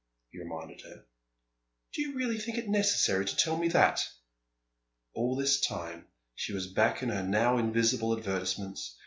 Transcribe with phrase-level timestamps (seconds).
[0.31, 1.05] he reminded her.
[1.93, 4.01] "Do you really think it necessary to tell me that?"
[5.13, 8.97] All this time she was back in her now invisible advertisements.